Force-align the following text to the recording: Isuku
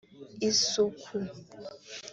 Isuku 0.49 1.19